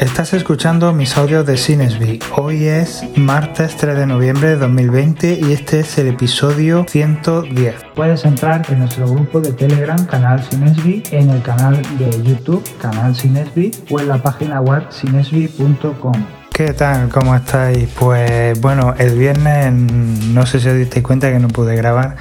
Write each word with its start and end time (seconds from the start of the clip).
Estás 0.00 0.32
escuchando 0.32 0.94
mis 0.94 1.18
audios 1.18 1.44
de 1.44 1.58
Cinesby. 1.58 2.20
Hoy 2.34 2.64
es 2.64 3.04
martes 3.16 3.76
3 3.76 3.98
de 3.98 4.06
noviembre 4.06 4.48
de 4.48 4.56
2020 4.56 5.40
y 5.42 5.52
este 5.52 5.80
es 5.80 5.98
el 5.98 6.08
episodio 6.08 6.86
110. 6.88 7.74
Puedes 7.94 8.24
entrar 8.24 8.64
en 8.70 8.78
nuestro 8.78 9.06
grupo 9.06 9.42
de 9.42 9.52
Telegram, 9.52 10.02
canal 10.06 10.42
Cinesby, 10.42 11.02
en 11.10 11.28
el 11.28 11.42
canal 11.42 11.82
de 11.98 12.10
YouTube, 12.22 12.64
canal 12.80 13.14
Cinesby, 13.14 13.72
o 13.90 14.00
en 14.00 14.08
la 14.08 14.16
página 14.22 14.62
web 14.62 14.90
cinesby.com. 14.90 16.14
¿Qué 16.50 16.72
tal? 16.72 17.10
¿Cómo 17.10 17.34
estáis? 17.34 17.86
Pues 17.98 18.58
bueno, 18.58 18.94
el 18.96 19.18
viernes 19.18 19.70
no 19.72 20.46
sé 20.46 20.60
si 20.60 20.68
os 20.70 20.76
disteis 20.76 21.04
cuenta 21.04 21.30
que 21.30 21.38
no 21.38 21.48
pude 21.48 21.76
grabar 21.76 22.16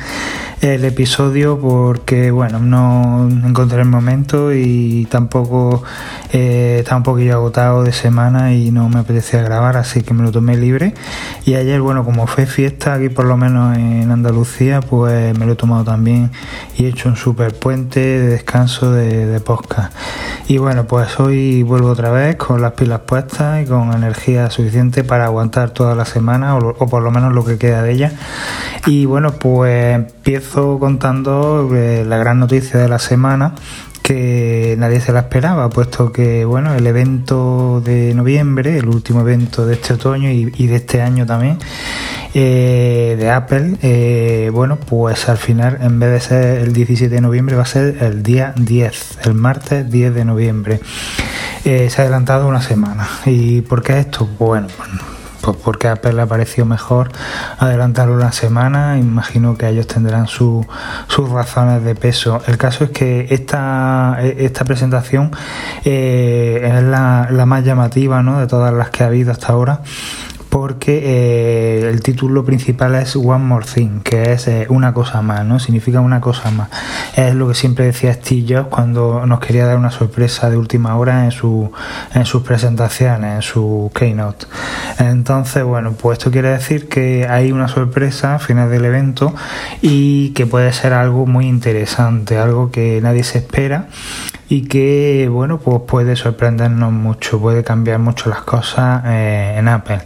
el 0.61 0.84
episodio 0.84 1.57
porque 1.57 2.32
bueno 2.32 2.59
no 2.59 3.30
encontré 3.30 3.80
el 3.82 3.88
momento 3.88 4.54
y 4.54 5.07
tampoco 5.09 5.84
eh, 6.32 6.77
estaba 6.80 6.98
un 6.98 7.04
poquillo 7.04 7.34
agotado 7.34 7.84
de 7.84 7.91
semana 7.91 8.54
y 8.54 8.70
no 8.70 8.88
me 8.88 9.00
apetecía 9.00 9.42
grabar 9.42 9.78
así 9.78 10.04
que 10.04 10.14
me 10.14 10.24
lo 10.24 10.32
tomé 10.32 10.57
libre. 10.57 10.93
Y 11.46 11.55
ayer 11.55 11.82
bueno 11.82 12.05
como 12.05 12.28
fue 12.28 12.46
fiesta 12.46 12.93
aquí 12.93 13.10
por 13.10 13.25
lo 13.25 13.36
menos 13.36 13.75
en 13.78 14.11
Andalucía 14.11 14.82
pues 14.82 15.38
me 15.38 15.46
lo 15.46 15.54
he 15.54 15.55
tomado 15.55 15.83
también 15.83 16.32
y 16.78 16.86
he 16.86 16.89
hecho 16.89 17.10
un 17.10 17.15
super 17.15 17.54
puente 17.55 18.00
de 18.00 18.28
descanso 18.28 18.92
de, 18.92 19.25
de 19.25 19.39
podcast. 19.39 19.93
Y 20.47 20.60
bueno 20.60 20.86
pues 20.86 21.19
hoy 21.19 21.64
vuelvo 21.64 21.89
otra 21.89 22.11
vez 22.11 22.36
con 22.36 22.61
las 22.61 22.74
pilas 22.74 23.02
puestas 23.02 23.64
y 23.64 23.66
con 23.66 23.91
energía 23.93 24.50
suficiente 24.52 25.04
para 25.04 25.25
aguantar 25.25 25.71
toda 25.71 25.96
la 25.96 26.05
semana 26.05 26.55
o, 26.57 26.88
por 26.88 27.02
lo 27.02 27.11
menos 27.11 27.33
lo 27.33 27.43
que 27.43 27.57
queda 27.57 27.82
de 27.82 27.91
ella. 27.91 28.11
Y 28.86 29.05
bueno 29.05 29.32
pues 29.32 29.96
empiezo 29.96 30.80
contando 30.80 31.69
eh, 31.75 32.05
la 32.05 32.17
gran 32.17 32.39
noticia 32.39 32.80
de 32.80 32.88
la 32.88 33.00
semana 33.00 33.53
que 34.09 34.75
nadie 34.80 35.02
se 35.02 35.13
la 35.13 35.19
esperaba, 35.19 35.69
puesto 35.69 36.11
que 36.11 36.44
bueno, 36.44 36.73
el 36.73 36.88
evento 36.88 37.80
de 37.86 38.16
noviembre, 38.16 38.80
el 38.80 38.88
último 38.88 39.22
evento 39.22 39.67
de 39.67 39.75
este 39.75 39.94
otoño 39.94 40.31
y, 40.31 40.66
de 40.66 40.75
este 40.75 41.03
año 41.03 41.27
también, 41.27 41.59
eh, 42.33 43.16
de 43.19 43.29
Apple, 43.29 43.75
eh, 43.83 44.49
bueno, 44.51 44.77
pues 44.77 45.29
al 45.29 45.38
final 45.38 45.77
en 45.81 45.99
vez 45.99 46.11
de 46.11 46.19
ser 46.21 46.57
el 46.57 46.73
17 46.73 47.13
de 47.13 47.21
noviembre 47.21 47.55
va 47.55 47.61
a 47.61 47.67
ser 47.67 47.97
el 48.01 48.23
día 48.23 48.51
10, 48.57 49.19
el 49.25 49.35
martes 49.35 49.91
10 49.91 50.16
de 50.16 50.25
noviembre. 50.25 50.79
se 51.63 51.94
ha 51.95 52.01
adelantado 52.01 52.47
una 52.47 52.63
semana. 52.63 53.07
¿Y 53.27 53.61
por 53.61 53.83
qué 53.83 53.99
esto? 53.99 54.27
Bueno, 54.39 54.69
pues 54.75 54.89
pues 55.41 55.57
porque 55.57 55.87
a 55.87 55.93
Apple 55.93 56.13
le 56.13 56.25
pareció 56.27 56.65
mejor 56.65 57.11
adelantar 57.57 58.09
una 58.09 58.31
semana. 58.31 58.97
Imagino 58.97 59.57
que 59.57 59.67
ellos 59.67 59.87
tendrán 59.87 60.27
sus 60.27 60.65
razones 61.31 61.83
de 61.83 61.95
peso. 61.95 62.41
El 62.47 62.57
caso 62.57 62.83
es 62.83 62.91
que 62.91 63.27
esta, 63.29 64.17
esta 64.21 64.65
presentación 64.65 65.31
eh, 65.85 66.73
es 66.77 66.83
la, 66.83 67.27
la, 67.31 67.45
más 67.45 67.63
llamativa 67.63 68.21
¿no? 68.23 68.39
de 68.39 68.47
todas 68.47 68.73
las 68.73 68.89
que 68.89 69.03
ha 69.03 69.07
habido 69.07 69.31
hasta 69.31 69.53
ahora 69.53 69.81
porque 70.50 71.02
eh, 71.03 71.89
el 71.89 72.02
título 72.02 72.44
principal 72.44 72.95
es 72.95 73.16
One 73.16 73.45
More 73.45 73.66
Thing, 73.66 74.02
que 74.02 74.33
es 74.33 74.47
eh, 74.47 74.66
una 74.69 74.94
cosa 74.94 75.22
más, 75.22 75.45
¿no? 75.45 75.59
Significa 75.59 76.02
una 76.02 76.19
cosa 76.19 76.50
más. 76.52 76.69
Es 77.16 77.36
lo 77.36 77.47
que 77.47 77.53
siempre 77.53 77.86
decía 77.86 78.14
Steve 78.14 78.45
Jobs 78.47 78.67
cuando 78.69 79.25
nos 79.25 79.39
quería 79.39 79.66
dar 79.66 79.78
una 79.78 79.91
sorpresa 79.91 80.50
de 80.50 80.58
última 80.58 80.97
hora 80.97 81.25
en, 81.25 81.31
su, 81.31 81.72
en 82.16 82.25
sus 82.25 82.41
presentaciones, 82.41 83.36
en 83.36 83.41
su 83.44 83.91
keynote. 83.94 84.47
Entonces, 84.97 85.64
bueno, 85.64 85.94
pues 85.94 86.17
esto 86.17 86.31
quiere 86.31 86.50
decir 86.50 86.89
que 86.89 87.28
hay 87.30 87.52
una 87.52 87.67
sorpresa 87.67 88.36
a 88.36 88.39
final 88.39 88.69
del 88.72 88.86
evento 88.86 89.34
y 89.81 90.30
que 90.31 90.47
puede 90.47 90.73
ser 90.73 90.94
algo 90.94 91.28
muy 91.28 91.45
interesante, 91.45 92.38
algo 92.38 92.72
que 92.72 93.00
nadie 93.02 93.23
se 93.23 93.38
espera 93.38 93.88
y 94.50 94.64
que 94.64 95.30
bueno 95.31 95.59
pues 95.59 95.81
puede 95.88 96.16
sorprendernos 96.16 96.92
mucho 96.92 97.39
puede 97.39 97.64
cambiar 97.64 98.00
mucho 98.00 98.30
las 98.30 98.42
cosas 98.42 99.03
eh, 99.06 99.56
en 99.58 99.67
Apple 99.67 100.00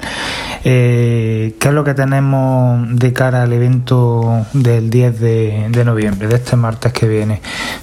eh, 0.65 1.55
¿qué 1.59 1.67
es 1.69 1.73
lo 1.73 1.83
que 1.85 1.93
tenemos 1.93 2.87
de 2.99 3.13
cara 3.13 3.43
al 3.43 3.53
evento 3.53 4.45
del 4.53 4.89
10 4.89 5.19
de, 5.19 5.83
noviembre 5.85 6.27
de 6.27 6.35
este 6.35 6.57
martes 6.57 6.91
que 6.91 7.07
viene? 7.07 7.41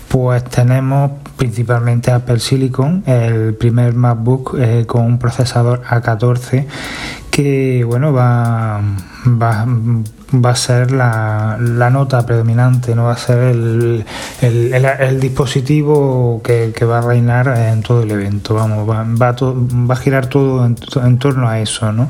pues 0.09 0.45
tenemos 0.45 1.13
principalmente 1.37 2.11
Apple 2.11 2.39
Silicon 2.39 3.05
el 3.07 3.55
primer 3.55 3.95
MacBook 3.95 4.57
eh, 4.59 4.85
con 4.87 5.05
un 5.05 5.19
procesador 5.19 5.83
A14 5.85 6.67
que 7.31 7.85
bueno 7.85 8.13
va, 8.13 8.83
va 9.27 9.67
va 10.33 10.51
a 10.51 10.57
ser 10.57 10.93
la, 10.93 11.57
la, 11.61 11.91
nota 11.91 12.25
predominante, 12.25 12.95
no 12.95 13.05
va 13.05 13.13
a 13.13 13.17
ser 13.17 13.39
el, 13.39 14.05
el, 14.41 14.75
el, 14.75 15.21
dispositivo 15.21 16.41
que, 16.43 16.73
que, 16.75 16.85
va 16.85 16.99
a 16.99 17.01
reinar 17.03 17.49
en 17.59 17.83
todo 17.83 18.03
el 18.03 18.11
evento. 18.11 18.55
Vamos, 18.55 18.89
va, 18.89 19.05
va, 19.05 19.35
va 19.41 19.95
a 19.95 19.97
girar 19.97 20.27
todo 20.27 20.65
en, 20.65 20.77
en, 21.05 21.19
torno 21.19 21.49
a 21.49 21.61
eso, 21.61 21.93
¿no? 21.93 22.09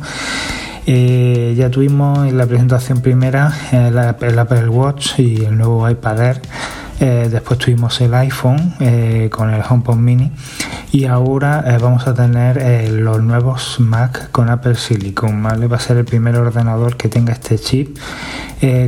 Eh, 0.86 1.54
ya 1.56 1.70
tuvimos 1.70 2.26
en 2.26 2.36
la 2.36 2.46
presentación 2.46 3.00
primera 3.00 3.52
el, 3.70 3.98
Apple 3.98 4.68
Watch 4.68 5.18
y 5.18 5.44
el 5.44 5.56
nuevo 5.56 5.88
iPad 5.88 6.20
Air 6.20 6.42
eh, 7.00 7.28
después 7.30 7.58
tuvimos 7.58 7.98
el 8.02 8.12
iPhone 8.12 8.74
eh, 8.78 9.30
con 9.32 9.48
el 9.48 9.62
HomePod 9.66 9.96
Mini 9.96 10.30
y 10.92 11.06
ahora 11.06 11.64
eh, 11.66 11.78
vamos 11.80 12.06
a 12.06 12.12
tener 12.12 12.90
los 12.92 13.22
nuevos 13.22 13.80
Mac 13.80 14.30
con 14.30 14.50
Apple 14.50 14.74
Silicon, 14.74 15.42
¿vale? 15.42 15.66
Va 15.66 15.78
a 15.78 15.80
ser 15.80 15.96
el 15.96 16.04
primer 16.04 16.36
ordenador 16.36 16.98
que 16.98 17.08
tenga 17.08 17.32
este 17.32 17.58
chip 17.58 17.96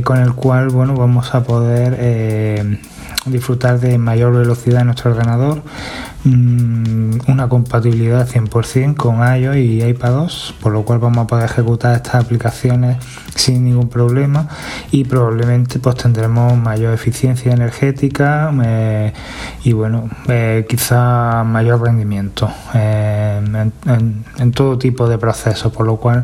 con 0.03 0.19
el 0.19 0.33
cual, 0.33 0.69
bueno, 0.69 0.93
vamos 0.93 1.33
a 1.33 1.43
poder 1.43 2.79
disfrutar 3.25 3.79
de 3.79 3.97
mayor 3.97 4.33
velocidad 4.33 4.81
en 4.81 4.87
nuestro 4.87 5.11
ordenador, 5.11 5.63
una 6.25 7.49
compatibilidad 7.49 8.27
100% 8.27 8.95
con 8.95 9.17
iOS 9.19 9.57
y 9.57 9.83
iPadOS, 9.83 10.55
por 10.61 10.71
lo 10.71 10.83
cual 10.83 10.99
vamos 10.99 11.25
a 11.25 11.27
poder 11.27 11.45
ejecutar 11.45 11.95
estas 11.95 12.15
aplicaciones 12.15 12.97
sin 13.35 13.65
ningún 13.65 13.89
problema 13.89 14.47
y 14.91 15.03
probablemente 15.03 15.79
pues 15.79 15.95
tendremos 15.95 16.57
mayor 16.57 16.93
eficiencia 16.93 17.51
energética 17.51 18.53
eh, 18.63 19.13
y 19.63 19.73
bueno, 19.73 20.09
eh, 20.27 20.65
quizá 20.67 21.43
mayor 21.43 21.81
rendimiento 21.81 22.49
eh, 22.73 23.41
en, 24.37 24.51
todo 24.51 24.77
tipo 24.77 25.09
de 25.09 25.17
procesos, 25.17 25.71
por 25.73 25.85
lo 25.85 25.97
cual 25.97 26.23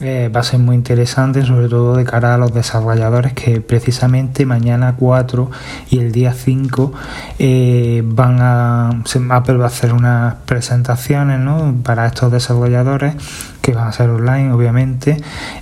eh, 0.00 0.30
va 0.34 0.40
a 0.40 0.42
ser 0.42 0.60
muy 0.60 0.76
interesante, 0.76 1.42
sobre 1.44 1.68
todo 1.68 1.96
de 1.96 2.04
cara 2.04 2.34
a 2.34 2.38
los 2.38 2.52
desarrolladores 2.52 3.32
que 3.32 3.62
precisamente 3.62 4.44
mañana 4.44 4.94
4 4.98 5.50
y 5.88 6.00
el 6.00 6.12
día 6.12 6.34
5 6.34 6.92
eh, 7.38 8.02
van 8.04 8.38
a 8.40 9.02
Apple 9.30 9.56
va 9.56 9.64
a 9.64 9.68
hacer 9.68 9.92
unas 9.92 10.34
presentaciones 10.46 11.38
¿no? 11.40 11.74
para 11.82 12.06
estos 12.06 12.32
desarrolladores 12.32 13.14
que 13.62 13.72
van 13.72 13.88
a 13.88 13.92
ser 13.92 14.10
online 14.10 14.52
obviamente 14.52 15.16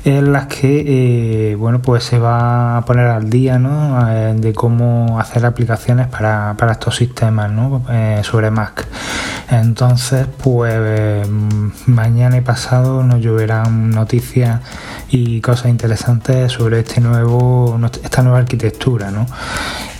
en 0.05 0.33
las 0.33 0.47
que 0.47 1.51
eh, 1.53 1.55
bueno 1.55 1.81
pues 1.81 2.05
se 2.05 2.19
va 2.19 2.77
a 2.77 2.85
poner 2.85 3.07
al 3.07 3.31
día 3.31 3.59
¿no? 3.59 4.05
de 4.35 4.53
cómo 4.53 5.19
hacer 5.19 5.47
aplicaciones 5.47 6.09
para, 6.09 6.55
para 6.59 6.73
estos 6.73 6.97
sistemas 6.97 7.51
¿no? 7.51 7.83
sobre 8.23 8.51
Mac 8.51 8.87
entonces 9.61 10.27
pues 10.43 11.29
mañana 11.87 12.37
y 12.37 12.41
pasado 12.41 13.03
nos 13.03 13.21
lloverán 13.21 13.91
noticias 13.91 14.61
y 15.11 15.41
cosas 15.41 15.67
interesantes 15.67 16.53
sobre 16.53 16.81
este 16.81 17.01
nuevo, 17.01 17.79
esta 18.03 18.23
nueva 18.23 18.39
arquitectura. 18.39 19.11
¿no? 19.11 19.27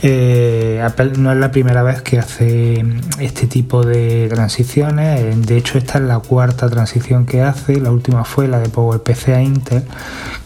Eh, 0.07 0.87
no 1.17 1.33
es 1.33 1.39
la 1.39 1.51
primera 1.51 1.83
vez 1.83 2.03
que 2.03 2.19
hace 2.19 2.85
este 3.21 3.47
tipo 3.47 3.85
de 3.85 4.29
transiciones, 4.29 5.47
de 5.47 5.57
hecho 5.57 5.79
esta 5.79 5.99
es 5.99 6.05
la 6.05 6.19
cuarta 6.19 6.69
transición 6.69 7.25
que 7.25 7.41
hace, 7.41 7.81
la 7.81 7.91
última 7.91 8.25
fue 8.25 8.47
la 8.47 8.59
de 8.59 8.69
PowerPC 8.69 9.29
a 9.31 9.41
Intel 9.41 9.85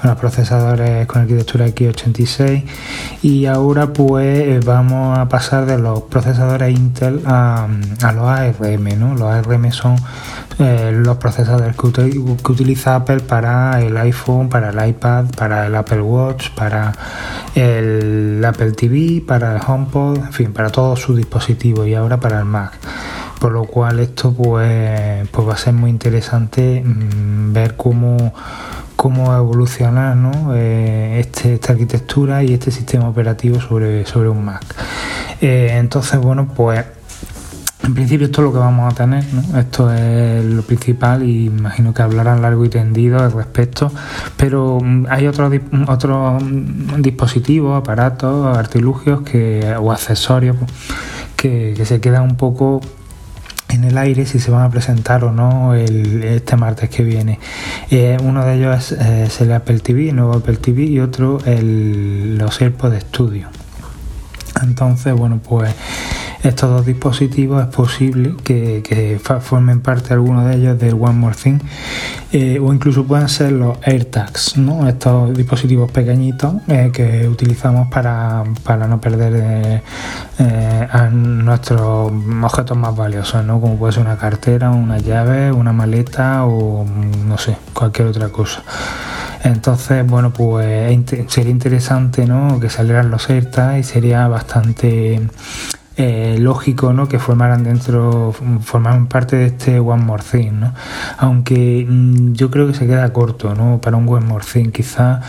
con 0.01 0.11
los 0.11 0.19
procesadores 0.19 1.09
con 1.09 1.23
arquitectura 1.23 1.67
x86 1.67 2.65
y 3.23 3.47
ahora 3.47 3.93
pues 3.93 4.65
vamos 4.65 5.19
a 5.19 5.29
pasar 5.29 5.67
de 5.67 5.79
los 5.79 6.03
procesadores 6.03 6.77
Intel 6.77 7.23
a 7.27 7.67
los 8.15 8.29
ARM, 8.29 8.98
Los 8.99 9.23
ARM 9.23 9.71
son 9.73 9.97
eh, 10.59 10.91
los 10.93 11.17
procesadores 11.19 11.77
que, 11.77 11.87
utiliza 12.51 12.97
Apple 12.97 13.21
para 13.21 13.81
el 13.81 13.97
iPhone, 13.97 14.49
para 14.49 14.71
el 14.71 14.89
iPad, 14.89 15.27
para 15.37 15.67
el 15.67 15.75
Apple 15.75 16.03
Watch, 16.03 16.51
para 16.51 16.93
el 17.55 18.43
Apple 18.45 18.73
TV, 18.73 19.23
para 19.27 19.57
el 19.57 19.63
HomePod, 19.67 20.17
en 20.17 20.33
fin, 20.33 20.53
para 20.53 20.71
todos 20.71 21.01
sus 21.01 21.17
dispositivos 21.17 21.87
y 21.87 21.95
ahora 21.95 22.19
para 22.19 22.39
el 22.41 22.45
Mac. 22.45 22.73
Por 23.41 23.53
lo 23.53 23.65
cual 23.65 24.01
esto 24.01 24.33
pues, 24.33 25.29
pues 25.31 25.49
va 25.49 25.55
a 25.55 25.57
ser 25.57 25.73
muy 25.73 25.91
interesante 25.91 26.83
mm, 26.85 27.53
ver 27.53 27.77
cómo 27.77 28.33
cómo 28.99 29.33
evolucionar 29.33 30.17
¿no? 30.17 30.57
Eh, 30.57 31.21
este, 31.21 31.55
esta 31.55 31.73
arquitectura 31.73 32.43
y 32.43 32.53
este 32.53 32.73
sistema 32.73 33.09
operativo 33.09 33.61
sobre, 33.61 34.05
sobre 34.07 34.29
un 34.29 34.45
Mac. 34.45 34.65
Eh, 35.41 35.77
entonces, 35.79 36.19
bueno, 36.19 36.49
pues 36.49 36.85
en 37.89 37.95
principio 37.95 38.27
esto 38.27 38.43
es 38.43 38.45
lo 38.45 38.53
que 38.53 38.59
vamos 38.59 38.93
a 38.93 38.95
tener, 38.95 39.25
¿no? 39.33 39.59
esto 39.59 39.91
es 39.91 40.45
lo 40.45 40.61
principal 40.63 41.23
y 41.23 41.47
imagino 41.47 41.95
que 41.95 42.03
hablarán 42.03 42.43
largo 42.43 42.63
y 42.67 42.69
tendido 42.69 43.19
al 43.19 43.33
respecto, 43.33 43.91
pero 44.37 44.79
mm, 44.83 45.07
hay 45.09 45.27
otros 45.27 45.51
otros 45.89 46.43
dispositivos, 46.99 47.79
aparatos, 47.79 48.57
artilugios 48.59 49.23
que, 49.23 49.75
o 49.81 49.91
accesorios 49.91 50.57
que, 51.35 51.83
se 51.87 51.99
quedan 51.99 52.25
un 52.25 52.37
poco 52.37 52.83
en 53.71 53.85
el 53.85 53.97
aire 53.97 54.27
si 54.27 54.39
se 54.39 54.51
van 54.51 54.65
a 54.65 54.71
presentar 54.71 55.25
o 55.25 55.33
no 55.33 55.73
el, 55.73 56.23
este 56.25 56.57
martes 56.57 56.91
que 56.91 57.03
viene. 57.03 57.39
Eh, 57.91 58.19
uno 58.23 58.45
de 58.45 58.57
ellos 58.57 58.93
es, 58.93 59.01
es, 59.01 59.41
el 59.41 59.51
Apple 59.53 59.81
TV, 59.81 60.13
nuevo 60.13 60.35
Apple 60.35 60.59
TV, 60.59 60.83
y 60.83 61.01
otro 61.01 61.39
el, 61.47 62.37
los 62.37 62.61
AirPods 62.61 62.93
de 62.93 62.99
estudio. 62.99 63.49
Entonces, 64.63 65.15
bueno, 65.15 65.41
pues 65.43 65.75
estos 66.43 66.71
dos 66.71 66.87
dispositivos 66.87 67.63
es 67.63 67.75
posible 67.75 68.35
que, 68.45 69.21
formen 69.41 69.81
parte 69.81 70.15
alguno 70.15 70.45
de 70.45 70.57
ellos 70.57 70.79
del 70.79 70.95
One 70.95 71.13
More 71.13 71.37
Thing 71.37 71.59
eh, 72.33 72.59
o 72.63 72.73
incluso 72.73 73.05
pueden 73.05 73.29
ser 73.29 73.53
los 73.53 73.79
AirTags, 73.83 74.57
¿no? 74.57 74.89
estos 74.89 75.37
dispositivos 75.37 75.91
pequeñitos 75.91 76.55
eh, 76.69 76.91
que 76.93 77.29
utilizamos 77.29 77.89
para, 77.89 78.45
para 78.63 78.87
no 78.87 79.01
perder 79.01 79.83
eh, 80.39 80.89
a 80.91 81.09
nuestros 81.09 82.13
objetos 82.43 82.77
más 82.77 82.95
valiosos, 82.95 83.45
¿no? 83.45 83.61
como 83.61 83.77
puede 83.77 83.95
ser 83.95 84.03
una 84.03 84.17
cartera, 84.17 84.71
una 84.71 84.99
llave, 84.99 85.51
una 85.53 85.73
maleta 85.73 86.45
o 86.45 86.85
no 86.85 87.39
sé, 87.39 87.57
cualquier 87.73 88.09
otra 88.09 88.29
cosa. 88.29 88.63
Entonces, 89.45 90.05
bueno, 90.07 90.33
pues 90.33 90.99
sería 91.29 91.51
interesante 91.51 92.27
¿no? 92.27 92.59
que 92.61 92.69
salieran 92.69 93.11
los 93.11 93.31
AirTags 93.31 93.79
y 93.79 93.83
sería 93.83 94.27
bastante 94.29 95.21
eh, 96.01 96.37
lógico 96.39 96.93
¿no? 96.93 97.09
que 97.09 97.19
formaran 97.19 97.65
dentro, 97.65 98.33
formaran 98.63 99.09
parte 99.09 99.35
de 99.35 99.47
este 99.47 99.81
One 99.81 100.05
More 100.05 100.23
Thing, 100.23 100.53
¿no? 100.53 100.73
aunque 101.19 101.85
mm, 101.89 102.35
yo 102.35 102.53
creo 102.53 102.69
que 102.69 102.75
se 102.75 102.87
queda 102.87 103.13
corto 103.13 103.57
¿no? 103.57 103.81
para 103.81 103.97
un 103.97 104.09
One 104.09 104.25
More 104.25 104.45
Thing, 104.45 104.71
quizá 104.71 105.21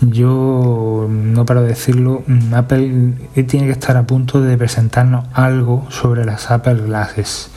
yo 0.00 1.06
no 1.08 1.46
paro 1.46 1.62
de 1.62 1.68
decirlo, 1.68 2.24
mm, 2.26 2.52
Apple 2.52 3.14
tiene 3.46 3.66
que 3.66 3.72
estar 3.72 3.96
a 3.96 4.08
punto 4.08 4.40
de 4.40 4.56
presentarnos 4.56 5.26
algo 5.34 5.86
sobre 5.88 6.24
las 6.24 6.50
Apple 6.50 6.82
Glasses. 6.86 7.52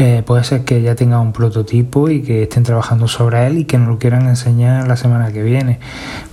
Eh, 0.00 0.22
puede 0.24 0.44
ser 0.44 0.64
que 0.64 0.80
ya 0.80 0.94
tenga 0.94 1.18
un 1.18 1.32
prototipo 1.32 2.08
y 2.08 2.22
que 2.22 2.44
estén 2.44 2.62
trabajando 2.62 3.08
sobre 3.08 3.48
él 3.48 3.58
y 3.58 3.64
que 3.64 3.78
nos 3.78 3.88
lo 3.88 3.98
quieran 3.98 4.28
enseñar 4.28 4.86
la 4.86 4.96
semana 4.96 5.32
que 5.32 5.42
viene, 5.42 5.80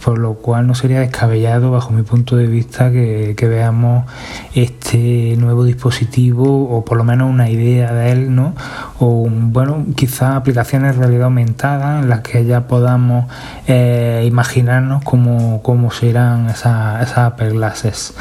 por 0.03 0.19
lo 0.19 0.35
cual 0.35 0.67
no 0.67 0.75
sería 0.75 0.99
descabellado 0.99 1.71
bajo 1.71 1.91
mi 1.91 2.03
punto 2.03 2.35
de 2.35 2.45
vista 2.45 2.91
que, 2.91 3.35
veamos 3.45 4.05
este 4.53 5.35
nuevo 5.37 5.63
dispositivo 5.63 6.69
o 6.69 6.83
por 6.83 6.97
lo 6.97 7.03
menos 7.03 7.29
una 7.29 7.49
idea 7.49 7.91
de 7.91 8.11
él, 8.11 8.35
¿no? 8.35 8.53
O 8.99 9.27
bueno, 9.29 9.85
quizás 9.95 10.35
aplicaciones 10.35 10.95
de 10.95 11.01
realidad 11.01 11.25
aumentada 11.25 11.99
en 11.99 12.09
las 12.09 12.21
que 12.21 12.45
ya 12.45 12.67
podamos 12.67 13.25
eh, 13.67 14.25
imaginarnos 14.27 15.03
cómo, 15.03 15.61
cómo 15.63 15.91
serán 15.91 16.49
esas, 16.49 17.01
esas 17.01 17.17
Apple 17.17 17.51
Glasses, 17.51 18.13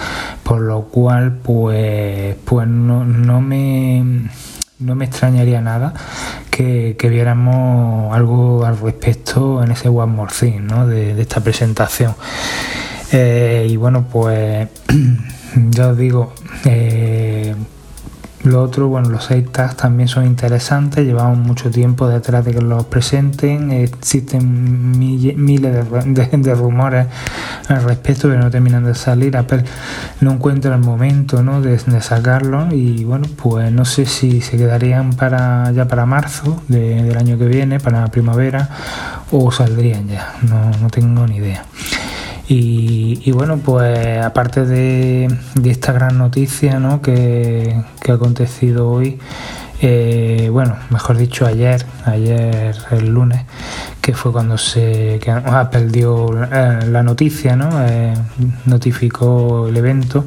por 0.43 0.61
lo 0.61 0.83
cual 0.85 1.33
pues, 1.43 2.37
pues 2.45 2.67
no, 2.67 3.05
no 3.05 3.41
me 3.43 4.31
no 4.79 4.95
me 4.95 5.05
extrañaría 5.05 5.61
nada 5.61 5.95
que, 6.51 6.97
viéramos 7.03 8.15
algo 8.15 8.65
al 8.65 8.79
respecto 8.79 9.63
en 9.63 9.73
ese 9.73 9.89
One 9.89 10.13
More 10.13 10.33
Thing, 10.39 10.67
¿no? 10.67 10.87
de, 10.87 11.21
esta 11.21 11.41
presentación. 11.41 12.15
Eh, 13.13 13.67
y 13.69 13.77
bueno, 13.77 14.07
pues 14.11 14.69
ya 15.71 15.89
os 15.89 15.97
digo, 15.99 16.33
eh, 16.65 17.55
lo 18.45 18.63
otro, 18.63 18.89
bueno, 18.89 19.09
los 19.09 19.25
6 19.25 19.53
tags 19.53 19.77
también 19.77 20.07
son 20.07 20.27
interesantes, 20.27 21.05
llevamos 21.05 21.39
mucho 21.39 21.71
tiempo 21.71 22.09
detrás 22.09 22.45
de 22.45 22.53
que 22.53 22.61
los 22.61 22.85
presenten, 22.85 23.71
existen 23.71 24.99
miles 24.99 25.73
de, 25.73 26.55
rumores 26.55 27.07
al 27.69 27.83
respecto 27.85 28.31
que 28.31 28.37
no 28.37 28.51
terminan 28.51 28.85
de 28.85 28.95
salir, 28.95 29.37
Apple 29.37 29.65
no 30.21 30.33
encuentra 30.33 30.75
el 30.75 30.83
momento 30.83 31.43
¿no? 31.43 31.63
de, 31.63 31.79
sacarlo 32.03 32.69
y 32.71 33.05
bueno, 33.05 33.27
pues 33.43 33.73
no 33.73 33.87
sé 33.87 34.05
si 34.05 34.43
se 34.43 34.59
quedarían 34.59 35.15
para 35.15 35.73
ya 35.73 35.89
para 35.89 36.05
marzo 36.05 36.63
del 36.69 37.17
año 37.17 37.39
que 37.39 37.47
viene, 37.47 37.81
para 37.81 38.07
primavera, 38.09 38.69
o 39.33 39.51
saldrían 39.51 40.07
ya, 40.09 40.35
no, 40.43 40.71
no 40.83 40.91
tengo 40.91 41.27
ni 41.27 41.37
idea. 41.37 41.65
Y, 42.47 43.31
bueno, 43.33 43.59
pues 43.59 44.23
aparte 44.23 44.67
de, 44.67 45.29
esta 45.65 45.93
gran 45.93 46.19
noticia 46.19 46.79
¿no? 46.79 47.01
que, 47.01 47.75
ha 48.07 48.13
acontecido 48.13 48.91
hoy, 48.91 49.19
eh, 49.81 50.51
bueno, 50.53 50.77
mejor 50.91 51.17
dicho 51.17 51.47
ayer, 51.47 51.85
ayer 52.05 52.77
el 52.91 53.09
lunes, 53.09 53.45
que 54.03 54.13
fue 54.13 54.31
cuando 54.31 54.59
se 54.59 55.19
que 55.23 55.31
Apple 55.31 55.87
dio 55.87 56.33
la 56.33 57.03
noticia, 57.03 57.57
¿no? 57.57 57.71
Eh, 57.87 58.15
notificó 58.67 59.69
el 59.69 59.77
evento. 59.77 60.27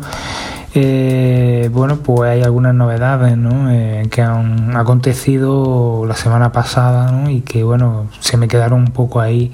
Eh, 0.79 1.69
bueno, 1.73 1.97
pues 1.97 2.29
hay 2.29 2.43
algunas 2.43 2.75
novedades 2.75 3.35
¿no? 3.35 3.67
que 4.11 4.21
han 4.21 4.77
acontecido 4.77 6.05
la 6.05 6.15
semana 6.15 6.51
pasada 6.51 7.11
¿no? 7.11 7.31
y 7.31 7.41
que 7.41 7.63
bueno, 7.63 8.05
se 8.19 8.37
me 8.37 8.47
quedaron 8.47 8.81
un 8.81 8.91
poco 8.91 9.19
ahí 9.19 9.51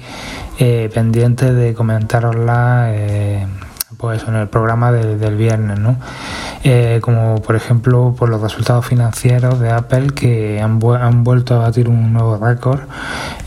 eh, 0.58 0.90
pendiente 0.92 1.54
de 1.54 1.72
comentarosla 1.72 2.88
eh, 2.90 3.46
pues 3.96 4.22
en 4.28 4.34
el 4.34 4.48
programa 4.48 4.92
del 4.92 5.36
viernes, 5.36 5.78
¿no? 5.78 5.96
Eh, 6.62 7.00
como 7.02 7.40
por 7.42 7.56
ejemplo 7.56 8.14
por 8.18 8.28
los 8.28 8.40
resultados 8.40 8.86
financieros 8.86 9.60
de 9.60 9.70
Apple 9.70 10.08
que 10.14 10.60
han, 10.60 10.78
han 11.00 11.24
vuelto 11.24 11.54
a 11.54 11.58
batir 11.58 11.88
un 11.88 12.12
nuevo 12.12 12.36
récord 12.36 12.80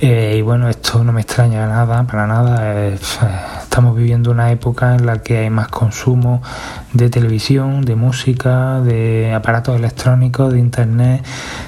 eh, 0.02 0.36
y 0.38 0.42
bueno, 0.42 0.68
esto 0.70 1.04
no 1.04 1.12
me 1.12 1.22
extraña 1.22 1.68
nada, 1.68 2.04
para 2.04 2.28
nada. 2.28 2.76
Estamos 3.78 3.96
viviendo 3.96 4.32
una 4.32 4.52
época 4.52 4.96
en 4.96 5.06
la 5.06 5.22
que 5.22 5.38
hay 5.38 5.52
más 5.52 5.68
consumo 5.68 6.42
de 6.94 7.12
televisión, 7.12 7.86
de 7.86 7.96
música, 7.96 8.82
de 8.82 9.32
aparatos 9.36 9.76
electrónicos, 9.76 10.52
de 10.52 10.58
internet, 10.58 11.24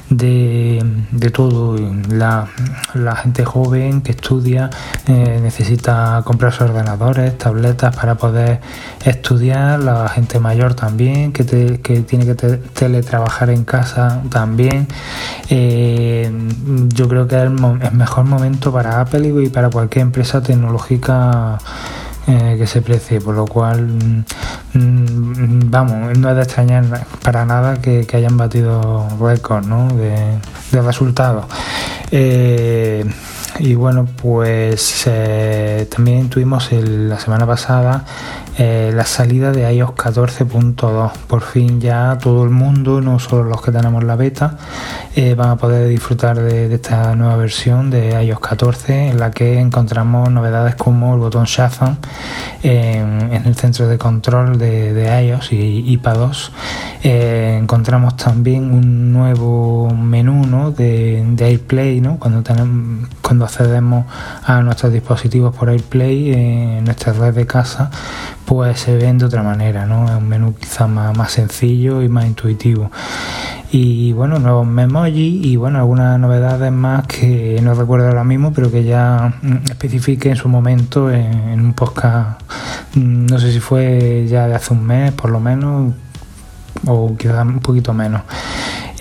de, 0.10 0.84
de 1.12 1.30
todo. 1.30 1.78
La, 2.10 2.48
la, 2.96 3.16
gente 3.16 3.46
joven 3.46 4.02
que 4.02 4.14
estudia 4.14 4.72
eh, 5.06 5.40
necesita 5.40 6.24
comprarse 6.26 6.64
ordenadores, 6.64 7.38
tabletas 7.38 7.96
para 7.96 8.16
poder 8.16 8.60
estudiar, 9.06 9.80
la 9.80 10.10
gente 10.10 10.40
mayor 10.40 10.74
también 10.74 11.32
que, 11.32 11.46
que 11.84 12.00
tiene 12.02 12.26
que 12.26 12.34
teletrabajar 12.34 13.52
en 13.52 13.66
casa 13.66 14.24
también. 14.32 14.88
Eh, 15.52 16.32
yo 16.92 17.08
creo 17.08 17.28
que 17.28 17.36
es 17.36 17.44
el, 17.44 17.52
mejor 17.52 18.26
momento 18.26 18.72
para 18.72 19.00
Apple 19.00 19.44
y 19.44 19.50
para 19.50 19.70
cualquier 19.70 20.02
empresa 20.02 20.42
tecnológica 20.42 21.60
eh, 22.30 22.56
que 22.58 22.68
se 22.68 22.82
precie, 22.82 23.20
por 23.20 23.36
lo 23.36 23.46
cual, 23.46 23.88
mm, 24.74 25.70
vamos, 25.70 26.18
no 26.18 26.30
es 26.30 26.36
de 26.36 26.42
extrañar 26.42 27.08
para 27.24 27.46
nada 27.46 27.82
que, 27.82 28.06
hayan 28.14 28.38
batido 28.38 29.08
récords 29.20 29.66
¿no? 29.66 29.88
de, 29.88 30.38
resultados. 30.82 31.46
Eh, 32.12 33.04
y 33.60 33.74
bueno, 33.74 34.08
pues 34.22 35.06
eh, 35.08 35.88
también 35.94 36.30
tuvimos 36.30 36.72
la 36.72 37.20
semana 37.20 37.48
pasada 37.48 38.06
eh, 38.62 38.92
la 38.94 39.06
salida 39.06 39.54
de 39.54 39.74
iOS 39.74 39.92
14.2. 39.92 41.12
Por 41.28 41.42
fin 41.42 41.80
ya 41.80 42.18
todo 42.22 42.44
el 42.44 42.50
mundo, 42.50 43.00
no 43.00 43.18
solo 43.18 43.46
los 43.46 43.62
que 43.62 43.72
tenemos 43.72 44.04
la 44.04 44.18
beta, 44.18 44.58
eh, 45.16 45.34
van 45.34 45.52
a 45.52 45.56
poder 45.56 45.88
disfrutar 45.88 46.38
de, 46.38 46.74
esta 46.74 47.16
nueva 47.16 47.38
versión 47.38 47.90
de 47.90 48.22
iOS 48.22 48.42
14 48.42 49.12
en 49.12 49.20
la 49.20 49.32
que 49.32 49.62
encontramos 49.62 50.30
novedades 50.30 50.76
como 50.76 51.14
el 51.14 51.22
botón 51.22 51.46
Shazam 51.46 51.96
en, 52.62 53.32
el 53.46 53.56
centro 53.56 53.88
de 53.88 53.98
control 53.98 54.60
de, 54.60 55.24
iOS 55.26 55.54
y 55.54 55.94
IPA 55.94 56.14
2. 56.16 56.52
encontramos 57.04 58.18
también 58.18 58.74
un 58.74 59.14
nuevo 59.14 59.90
menú 59.94 60.46
¿no? 60.46 60.72
de, 60.72 61.24
AirPlay 61.40 62.02
¿no? 62.02 62.20
cuando, 62.20 62.44
tenemos, 62.44 63.08
cuando 63.22 63.46
accedemos 63.46 64.06
a 64.44 64.62
nuestros 64.64 64.92
dispositivos 64.92 65.56
por 65.56 65.70
AirPlay 65.70 66.34
en 66.34 66.84
nuestra 66.84 67.14
red 67.14 67.34
de 67.34 67.48
casa, 67.48 67.90
pues 68.50 68.80
se 68.80 68.98
ven 68.98 69.20
de 69.20 69.26
otra 69.26 69.44
manera, 69.44 69.86
¿no? 69.86 70.06
Es 70.06 70.18
un 70.18 70.28
menú 70.28 70.56
quizá 70.56 70.88
más, 70.88 71.16
más 71.16 71.32
sencillo 71.32 72.02
y 72.02 72.10
más 72.10 72.26
intuitivo. 72.26 72.90
Y 73.72 74.12
bueno, 74.14 74.40
nuevos 74.40 74.66
memoji 74.66 75.42
y 75.44 75.56
bueno, 75.56 75.78
algunas 75.78 76.20
novedades 76.20 76.72
más 76.72 77.06
que 77.06 77.60
no 77.62 77.76
recuerdo 77.76 78.08
ahora 78.08 78.24
mismo, 78.24 78.52
pero 78.52 78.72
que 78.72 78.84
ya 78.84 79.36
mm, 79.44 79.70
especifique 79.70 80.30
en 80.30 80.36
su 80.36 80.50
momento 80.50 81.12
en, 81.12 81.60
un 81.60 81.74
podcast, 81.74 82.42
mm, 82.96 83.28
no 83.28 83.38
sé 83.38 83.52
si 83.52 83.60
fue 83.60 84.26
ya 84.28 84.48
de 84.48 84.56
hace 84.56 84.74
un 84.74 84.84
mes 84.84 85.12
por 85.12 85.30
lo 85.30 85.40
menos, 85.40 85.94
o 86.88 87.16
quizá 87.16 87.44
un 87.44 87.60
poquito 87.60 87.94
menos. 87.94 88.24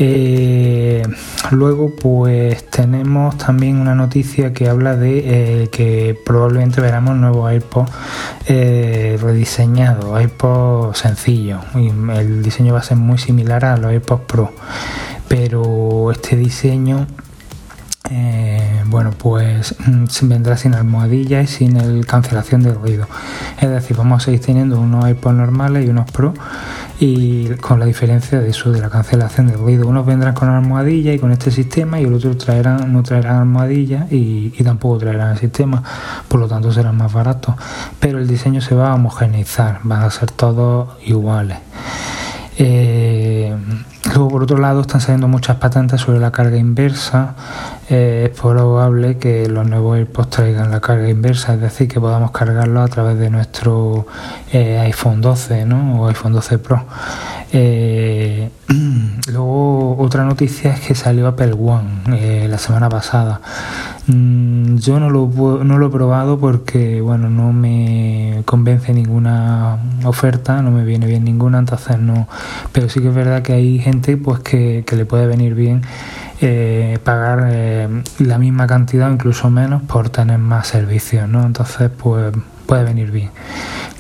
Eh, 0.01 1.03
luego, 1.51 1.95
pues 1.97 2.71
tenemos 2.71 3.37
también 3.37 3.79
una 3.79 3.95
noticia 3.95 4.53
que 4.53 4.69
habla 4.69 4.97
de 4.97 5.65
eh, 5.65 5.69
que 5.71 6.17
probablemente 6.25 6.81
veremos 6.81 7.17
nuevo 7.17 7.51
iPod 7.51 7.89
eh, 8.47 9.19
rediseñado, 9.21 10.21
iPod 10.21 10.95
sencillo. 10.95 11.61
Y 11.75 11.89
el 12.13 12.43
diseño 12.43 12.75
va 12.75 12.81
a 12.81 12.85
ser 12.85 12.97
muy 12.97 13.19
similar 13.19 13.65
a 13.65 13.77
los 13.77 13.93
iPod 13.93 14.21
Pro, 14.21 14.53
pero 15.29 16.13
este 16.13 16.37
diseño 16.37 17.07
bueno, 18.87 19.11
pues 19.11 19.75
mm, 19.87 20.05
vendrá 20.23 20.57
sin 20.57 20.75
almohadilla 20.75 21.43
y 21.43 21.47
sin 21.47 21.77
el 21.77 22.07
cancelación 22.07 22.63
de 22.63 22.73
ruido. 22.73 23.07
Es 23.61 23.69
decir, 23.69 23.97
vamos 23.97 24.23
a 24.23 24.25
seguir 24.25 24.41
teniendo 24.41 24.81
unos 24.81 25.09
iPods 25.09 25.37
normales 25.37 25.85
y 25.85 25.91
unos 25.91 26.11
Pro 26.11 26.33
y 27.01 27.49
con 27.57 27.79
la 27.79 27.87
diferencia 27.87 28.41
de 28.41 28.51
eso, 28.51 28.73
de 28.73 28.81
la 28.81 28.91
cancelación 28.91 29.47
de 29.47 29.55
ruido. 29.55 29.87
Unos 29.87 30.05
vendrán 30.05 30.35
con 30.35 30.49
almohadilla 30.49 31.13
y 31.13 31.19
con 31.19 31.31
este 31.31 31.51
sistema 31.51 32.01
y 32.01 32.05
el 32.05 32.15
otro 32.15 32.37
traerán, 32.37 32.93
no 32.93 33.03
traerán 33.03 33.37
almohadilla 33.37 34.07
y, 34.11 34.51
tampoco 34.63 34.99
traerán 34.99 35.33
el 35.33 35.39
sistema, 35.39 35.83
por 36.27 36.41
lo 36.41 36.49
tanto 36.49 36.73
serán 36.73 36.97
más 36.97 37.13
baratos. 37.13 37.55
Pero 38.01 38.19
el 38.19 38.27
diseño 38.27 38.61
se 38.61 38.75
va 38.75 38.91
a 38.91 38.95
homogeneizar, 38.95 39.81
van 39.85 40.03
a 40.03 40.11
ser 40.11 40.31
todos 40.31 40.89
iguales. 41.05 41.59
Eh, 42.61 43.55
luego, 44.07 44.29
por 44.29 44.43
otro 44.43 44.59
lado, 44.59 44.81
están 44.81 45.01
saliendo 45.01 45.29
muchas 45.29 45.57
patentes 45.59 46.01
sobre 46.01 46.19
la 46.19 46.33
carga 46.33 46.57
inversa. 46.57 47.37
Eh, 47.89 48.31
es 48.33 48.41
probable 48.41 49.17
que 49.17 49.49
los 49.49 49.65
nuevos 49.67 49.97
AirPods 49.97 50.31
traigan 50.31 50.73
la 50.73 50.81
carga 50.81 51.09
inversa, 51.09 51.55
es 51.55 51.61
decir, 51.61 51.87
que 51.89 52.01
podamos 52.01 52.33
cargarlo 52.33 52.83
a 52.83 52.89
través 52.89 53.17
de 53.19 53.31
nuestro 53.31 54.07
eh, 54.53 54.79
iPhone 54.81 55.21
12 55.21 55.67
¿no? 55.67 56.03
o 56.03 56.09
iPhone 56.09 56.33
12 56.33 56.59
Pro. 56.59 56.85
luego, 59.33 59.97
otra 59.99 60.25
noticia 60.25 60.75
es 60.75 60.81
que 60.81 60.95
salió 60.95 61.29
Apple 61.29 61.53
One 61.53 62.49
la 62.49 62.59
semana 62.59 62.89
pasada. 62.89 63.41
Mm, 64.09 64.77
yo 64.77 64.99
no 64.99 65.11
lo, 65.11 65.29
no 65.65 65.77
lo 65.77 65.87
he 65.87 65.91
probado 65.91 66.39
porque 66.39 67.03
bueno 67.03 67.29
no 67.29 67.53
me 67.53 68.43
convence 68.47 68.95
ninguna 68.95 69.79
oferta, 70.05 70.63
no 70.63 70.71
me 70.71 70.83
viene 70.83 71.07
bien 71.07 71.25
ninguna, 71.25 71.59
entonces 71.59 71.99
no. 71.99 72.27
Pero 72.73 72.89
sí 72.89 73.01
que 73.01 73.09
es 73.09 73.15
verdad 73.15 73.43
que 73.43 73.53
hay 73.53 73.79
gente 73.79 74.17
pues 74.17 74.41
que, 74.41 74.83
le 74.91 75.05
puede 75.05 75.27
venir 75.27 75.55
bien 75.55 75.83
eh, 76.41 76.99
pagar 77.05 77.49
eh, 77.53 78.03
la 78.19 78.39
misma 78.39 78.67
cantidad 78.67 79.11
o 79.11 79.13
incluso 79.13 79.51
menos 79.51 79.83
por 79.83 80.09
tener 80.09 80.39
más 80.39 80.69
servicios, 80.69 81.29
¿no? 81.29 81.45
Entonces 81.45 81.91
pues 81.91 82.33
puede 82.67 82.85
venir 82.85 83.11
bien. 83.11 83.31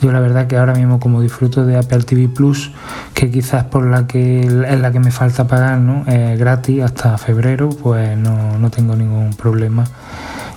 Yo 0.00 0.10
la 0.10 0.20
verdad 0.20 0.46
que 0.46 0.56
ahora 0.56 0.74
mismo 0.74 1.00
como 1.00 1.20
disfruto 1.20 1.66
de 1.66 1.76
Apple 1.76 2.04
TV 2.04 2.28
Plus, 2.28 2.70
que 3.18 3.32
quizás 3.32 3.64
por 3.64 3.84
la 3.84 4.06
que 4.06 4.42
es 4.42 4.80
la 4.80 4.92
que 4.92 5.00
me 5.00 5.10
falta 5.10 5.48
pagar, 5.48 5.78
¿no? 5.78 6.04
gratis 6.06 6.84
hasta 6.84 7.18
febrero, 7.18 7.68
pues 7.68 8.16
no, 8.16 8.56
no 8.58 8.70
tengo 8.70 8.94
ningún 8.94 9.30
problema 9.34 9.84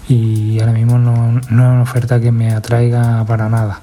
y 0.07 0.59
ahora 0.59 0.73
mismo 0.73 0.99
no, 0.99 1.39
es 1.39 1.49
una 1.49 1.81
oferta 1.81 2.21
que 2.21 2.31
me 2.31 2.53
atraiga 2.53 3.25
para 3.25 3.49
nada. 3.49 3.81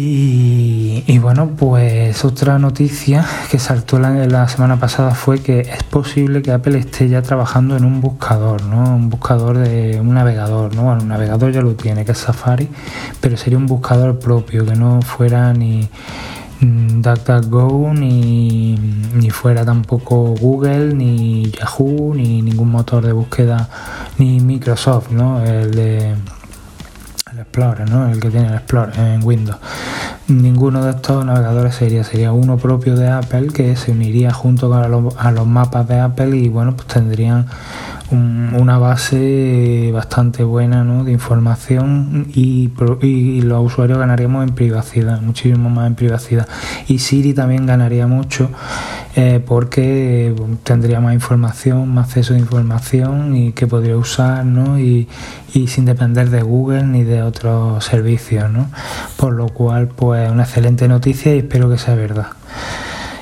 Y, 0.00 1.18
bueno, 1.18 1.56
pues 1.58 2.24
otra 2.24 2.56
noticia 2.60 3.26
que 3.50 3.58
saltó 3.58 3.98
la, 3.98 4.10
la, 4.10 4.46
semana 4.46 4.78
pasada 4.78 5.12
fue 5.12 5.40
que 5.40 5.60
es 5.60 5.82
posible 5.82 6.40
que 6.40 6.52
Apple 6.52 6.78
esté 6.78 7.08
ya 7.08 7.20
trabajando 7.22 7.76
en 7.76 7.84
un 7.84 8.00
buscador, 8.00 8.62
¿no? 8.62 8.94
Un 8.94 9.10
buscador 9.10 9.58
de 9.58 9.98
un 10.00 10.14
navegador, 10.14 10.76
¿no? 10.76 10.84
Bueno, 10.84 11.02
un 11.02 11.08
navegador 11.08 11.50
ya 11.50 11.62
lo 11.62 11.74
tiene, 11.74 12.04
que 12.04 12.12
es 12.12 12.18
Safari, 12.18 12.68
pero 13.20 13.36
sería 13.36 13.58
un 13.58 13.66
buscador 13.66 14.20
propio, 14.20 14.64
que 14.64 14.76
no 14.76 15.02
fuera 15.02 15.52
ni, 15.52 15.88
DuckDuckGo 16.60 17.94
ni, 17.94 18.74
ni 19.14 19.30
fuera 19.30 19.64
tampoco 19.64 20.34
Google 20.34 20.92
ni 20.92 21.50
Yahoo 21.52 22.14
ni 22.14 22.42
ningún 22.42 22.70
motor 22.70 23.06
de 23.06 23.12
búsqueda 23.12 23.68
ni 24.18 24.40
Microsoft 24.40 25.10
no 25.12 25.44
el 25.44 25.70
de 25.70 26.16
el 27.32 27.38
Explorer 27.38 27.88
no 27.88 28.08
el 28.08 28.18
que 28.20 28.30
tiene 28.30 28.48
el 28.48 28.54
Explorer 28.54 28.98
en 28.98 29.22
Windows. 29.22 29.58
Ninguno 30.26 30.84
de 30.84 30.90
estos 30.90 31.24
navegadores 31.24 31.76
sería 31.76 32.02
sería 32.02 32.32
uno 32.32 32.56
propio 32.56 32.96
de 32.96 33.08
Apple 33.08 33.48
que 33.48 33.76
se 33.76 33.92
uniría 33.92 34.32
junto 34.32 34.74
a 34.74 34.88
los, 34.88 35.14
a 35.16 35.30
los 35.30 35.46
mapas 35.46 35.86
de 35.86 36.00
Apple 36.00 36.36
y 36.36 36.48
bueno 36.48 36.74
pues 36.74 36.88
tendrían 36.88 37.46
una 38.10 38.78
base 38.78 39.90
bastante 39.92 40.42
buena 40.42 40.84
¿no? 40.84 41.04
de 41.04 41.12
información 41.12 42.26
y, 42.34 42.70
y, 43.02 43.42
los 43.42 43.66
usuarios 43.66 43.98
ganaríamos 43.98 44.48
en 44.48 44.54
privacidad, 44.54 45.20
muchísimo 45.20 45.68
más 45.70 45.86
en 45.86 45.94
privacidad. 45.94 46.48
Y 46.86 46.98
Siri 46.98 47.34
también 47.34 47.66
ganaría 47.66 48.06
mucho 48.06 48.50
eh, 49.16 49.42
porque 49.44 50.34
tendría 50.62 51.00
más 51.00 51.14
información, 51.14 51.92
más 51.92 52.08
acceso 52.08 52.34
de 52.34 52.40
información 52.40 53.36
y 53.36 53.52
que 53.52 53.66
podría 53.66 53.96
usar 53.96 54.44
¿no? 54.44 54.78
y, 54.78 55.08
y 55.52 55.66
sin 55.66 55.84
depender 55.84 56.30
de 56.30 56.42
Google 56.42 56.84
ni 56.84 57.04
de 57.04 57.22
otros 57.22 57.84
servicios. 57.84 58.50
¿no? 58.50 58.70
Por 59.16 59.34
lo 59.34 59.48
cual, 59.48 59.88
pues 59.88 60.30
una 60.30 60.44
excelente 60.44 60.88
noticia 60.88 61.34
y 61.34 61.38
espero 61.38 61.68
que 61.68 61.78
sea 61.78 61.94
verdad. 61.94 62.28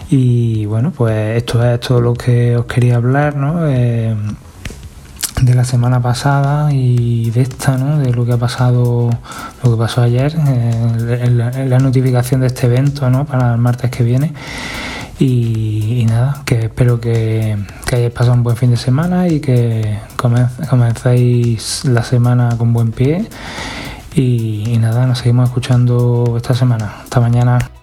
Y 0.08 0.66
bueno, 0.66 0.92
pues 0.92 1.36
esto 1.36 1.64
es 1.64 1.80
todo 1.80 2.00
lo 2.00 2.14
que 2.14 2.56
os 2.56 2.66
quería 2.66 2.96
hablar, 2.96 3.34
¿no? 3.34 3.66
Eh, 3.66 4.14
de 5.42 5.54
la 5.54 5.64
semana 5.64 6.00
pasada 6.00 6.72
y 6.72 7.30
de 7.30 7.42
esta, 7.42 7.76
¿no? 7.76 7.98
de 7.98 8.12
lo 8.12 8.24
que 8.24 8.32
ha 8.32 8.38
pasado, 8.38 9.10
lo 9.62 9.70
que 9.70 9.76
pasó 9.76 10.02
ayer, 10.02 10.34
eh, 10.36 11.30
la, 11.30 11.78
notificación 11.78 12.40
de 12.40 12.48
este 12.48 12.66
evento 12.66 13.10
¿no? 13.10 13.24
para 13.26 13.52
el 13.52 13.58
martes 13.58 13.90
que 13.90 14.02
viene. 14.02 14.32
Y, 15.18 16.04
nada, 16.08 16.42
que 16.44 16.66
espero 16.66 17.00
que, 17.00 17.56
que, 17.86 17.96
hayáis 17.96 18.12
pasado 18.12 18.34
un 18.34 18.42
buen 18.42 18.56
fin 18.56 18.70
de 18.70 18.76
semana 18.76 19.28
y 19.28 19.40
que 19.40 19.98
comencéis 20.16 21.86
la 21.86 22.02
semana 22.02 22.54
con 22.58 22.74
buen 22.74 22.92
pie. 22.92 23.26
Y, 24.14 24.64
y 24.68 24.78
nada, 24.78 25.06
nos 25.06 25.18
seguimos 25.18 25.48
escuchando 25.48 26.34
esta 26.36 26.54
semana. 26.54 26.96
Hasta 27.02 27.20
mañana. 27.20 27.75